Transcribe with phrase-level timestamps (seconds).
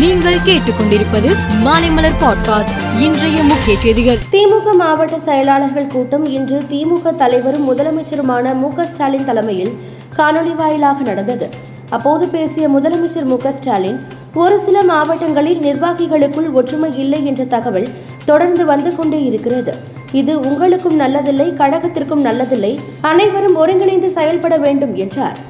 [0.00, 1.30] நீங்கள் கேட்டுக்கொண்டிருப்பது
[1.64, 4.18] மாலைமலர் பாட்காஸ்ட் இன்றைய முக்கிய செய்திகள்.
[4.32, 9.72] திமுக மாவட்ட செயலாளர்கள் கூட்டம் இன்று திமுக தலைவரும் முதலமைச்சருமான மு ஸ்டாலின் தலைமையில்
[10.16, 11.48] காணொலி வாயிலாக நடந்தது.
[11.90, 14.00] அப்போது பேசிய முதலமைச்சர் மு ஸ்டாலின்
[14.34, 17.88] ஒரு சில மாவட்டங்களில் நிர்வாகிகளுக்குள் ஒற்றுமை இல்லை என்ற தகவல்
[18.24, 19.74] தொடர்ந்து வந்து கொண்டே இருக்கிறது.
[20.12, 25.48] இது உங்களுக்கும் நல்லதில்லை கழகத்திற்கும் நல்லதில்லை அனைவரும் ஒருங்கிணைந்து செயல்பட வேண்டும் என்றார்.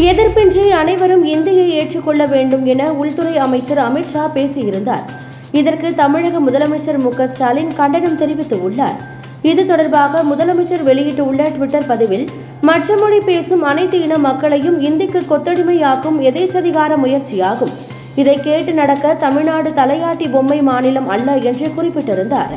[0.00, 5.04] எதிர்ப்பின்றி அனைவரும் இந்தியை ஏற்றுக்கொள்ள வேண்டும் என உள்துறை அமைச்சர் அமித்ஷா பேசியிருந்தார்.
[5.52, 7.08] இதற்கு தமிழக முதலமைச்சர் மு.
[7.08, 7.26] க.
[7.26, 8.98] ஸ்டாலின் கண்டனம் தெரிவித்துள்ளார்.
[9.42, 12.28] இது தொடர்பாக முதலமைச்சர் வெளியிட்டுள்ள ட்விட்டர் பதிவில்
[12.60, 17.72] மற்ற மொழி பேசும் அனைத்து இன மக்களையும் இந்திக்கு கொத்தடிமையாக்கும் எதேச்சதிகார முயற்சியாகும்.
[18.16, 22.54] இதை கேட்டு நடக்க தமிழ்நாடு தலையாட்டி பொம்மை மாநிலம் அல்ல என்று குறிப்பிட்டிருந்தார்.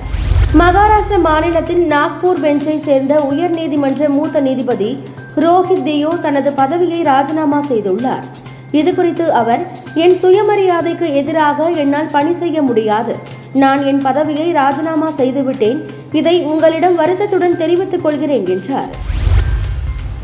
[0.60, 5.00] மகாராஷ்டிர மாநிலத்தின் நாக்பூர் பெஞ்சை சேர்ந்த உயர்நீதிமன்ற மூத்த நீதிபதி
[5.36, 8.26] ரோஹித் தியோ தனது பதவியை ராஜினாமா செய்துள்ளார்.
[8.72, 9.66] இது குறித்து அவர்
[9.96, 13.16] என் சுயமரியாதைக்கு எதிராக என்னால் பணி செய்ய முடியாது.
[13.54, 15.86] நான் என் பதவியை ராஜினாமா செய்துவிட்டேன்.
[16.12, 18.90] இதை உங்களிடம் வருத்தத்துடன் தெரிவித்துக் கொள்கிறேன் என்றார்.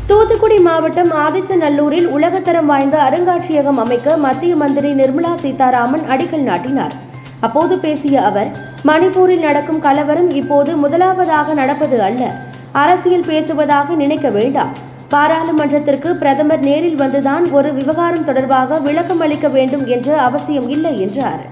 [0.06, 6.92] தூத்துக்குடி மாவட்டம் ஆதிச்சநல்லூரில் உலகத்தரம் வாய்ந்த அருங்காட்சியகம் அமைக்க மத்திய மந்திரி நிர்மலா சீதாராமன் அடிக்கல் நாட்டினார்.
[7.40, 8.50] அப்போது பேசிய அவர்
[8.84, 12.32] மணிப்பூரில் நடக்கும் கலவரம் இப்போது முதலாவதாக நடப்பது அல்ல.
[12.72, 14.88] அரசியல் பேசுவதாக நினைக்க வேண்டாம்.
[15.14, 21.42] பாராளுமன்றத்திற்கு பிரதமர் நேரில் வந்துதான் ஒரு விவகாரம் தொடர்பாக விளக்கம் அளிக்க வேண்டும் என்ற அவசியம் இல்லை என்றார்.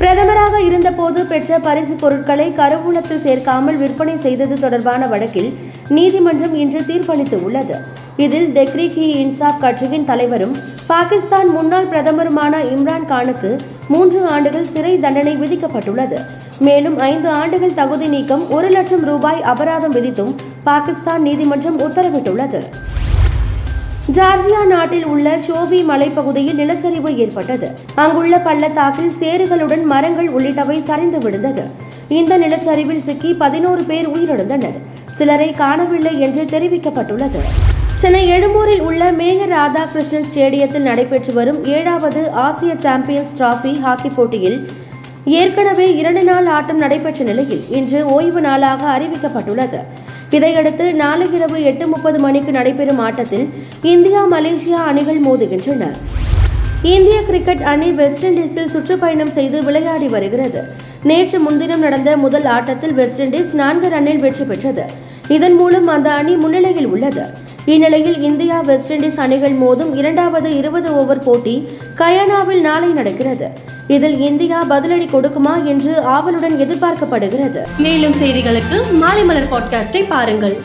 [0.00, 5.50] பிரதமராக இருந்தபோது பெற்ற பரிசு பொருட்களை கருவூலத்தில் சேர்க்காமல் விற்பனை செய்தது தொடர்பான வழக்கில்
[5.88, 7.76] நீதிமன்றம் இன்று தீர்ப்பளித்து உள்ளது.
[8.16, 15.36] இதில் தெக்ரிக் இ இன்சாப் கட்சியின் தலைவரும் பாகிஸ்தான் முன்னாள் பிரதமருமான இம்ரான் கானுக்கு மூன்று ஆண்டுகள் சிறை தண்டனை
[15.36, 16.18] விதிக்கப்பட்டுள்ளது.
[16.58, 20.34] மேலும் ஐந்து ஆண்டுகள் தகுதி நீக்கம் ஒரு லட்சம் ரூபாய் அபராதம் விதித்தும்
[20.68, 22.60] பாகிஸ்தான் நீதிமன்றம் உத்தரவிட்டுள்ளது.
[24.16, 27.68] ஜார்ஜியா நாட்டில் உள்ள ஷோபி மலைப்பகுதியில் நிலச்சரிவு ஏற்பட்டது.
[28.02, 31.64] அங்குள்ள பள்ளத்தாக்கில் சேறுகளுடன் மரங்கள் உள்ளிட்டவை சரிந்து விழுந்தது.
[32.18, 34.76] இந்த நிலச்சரிவில் சிக்கி பதினோரு பேர் உயிரிழந்தனர்.
[35.18, 37.42] சிலரை காணவில்லை என்று தெரிவிக்கப்பட்டுள்ளது.
[38.02, 44.58] சென்னை எழும்பூரில் உள்ள மேயர் ராதாகிருஷ்ணன் ஸ்டேடியத்தில் நடைபெற்று வரும் ஏழாவது ஆசிய சாம்பியன்ஸ் டிராபி ஹாக்கி போட்டியில்
[45.38, 49.80] ஏற்கனவே இரண்டு நாள் ஆட்டம் நடைபெற்ற நிலையில் இன்று ஓய்வு நாளாக அறிவிக்கப்பட்டுள்ளது.
[50.30, 53.48] இதையடுத்து நாளை இரவு எட்டு முப்பது மணிக்கு நடைபெறும் ஆட்டத்தில்
[53.82, 55.84] இந்தியா மலேசியா அணிகள் மோதுகின்றன.
[56.82, 60.62] இந்திய கிரிக்கெட் அணி வெஸ்ட் இண்டீஸில் சுற்றுப்பயணம் செய்து விளையாடி வருகிறது.
[61.02, 64.84] நேற்று முன்தினம் நடந்த முதல் ஆட்டத்தில் வெஸ்ட் இண்டீஸ் நான்கு ரன்னில் வெற்றி பெற்றது.
[65.28, 67.24] இதன் மூலம் அந்த அணி முன்னிலையில் உள்ளது.
[67.64, 73.50] இந்நிலையில் இந்தியா வெஸ்ட் இண்டீஸ் அணிகள் மோதும் இரண்டாவது இருபது ஓவர் போட்டி கயானாவில் நாளை நடக்கிறது.
[73.88, 77.60] இதில் இந்தியா பதிலடி கொடுக்குமா என்று ஆவலுடன் எதிர்பார்க்கப்படுகிறது.
[77.78, 80.56] மேலும் செய்திகளுக்கு மாலை மலர் பாட்காஸ்டை பாருங்கள்.